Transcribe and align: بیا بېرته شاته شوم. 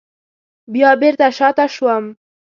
بیا 0.73 0.91
بېرته 1.01 1.27
شاته 1.37 1.65
شوم. 1.75 2.05